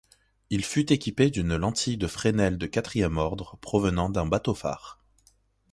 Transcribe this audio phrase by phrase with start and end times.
[0.49, 4.99] Il fut équipée d'une lentille de Fresnel de quatrième ordre provenant d'un bateau-phare.